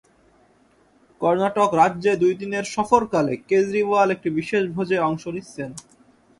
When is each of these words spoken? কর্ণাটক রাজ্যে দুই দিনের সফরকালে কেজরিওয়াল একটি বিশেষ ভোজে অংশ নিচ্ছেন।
কর্ণাটক 1.21 1.69
রাজ্যে 1.73 2.11
দুই 2.21 2.33
দিনের 2.41 2.65
সফরকালে 2.75 3.33
কেজরিওয়াল 3.49 4.07
একটি 4.15 4.29
বিশেষ 4.37 4.63
ভোজে 4.75 4.97
অংশ 5.09 5.23
নিচ্ছেন। 5.35 5.69